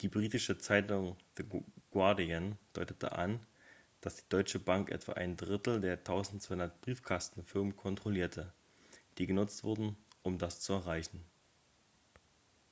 die 0.00 0.08
britische 0.08 0.58
zeitung 0.58 1.16
the 1.38 1.44
guardian 1.92 2.58
deutete 2.72 3.12
an 3.12 3.38
dass 4.00 4.16
die 4.16 4.28
deutsche 4.28 4.58
bank 4.58 4.90
etwa 4.90 5.12
ein 5.12 5.36
drittel 5.36 5.80
der 5.80 5.98
1200 5.98 6.80
briefkastenfirmen 6.80 7.76
kontrollierte 7.76 8.52
die 9.18 9.26
genutzt 9.26 9.62
wurden 9.62 9.96
um 10.24 10.36
das 10.36 10.58
zu 10.58 10.72
erreichen 10.72 11.24